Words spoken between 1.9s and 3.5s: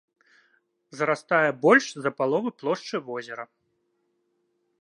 за палову плошчы возера.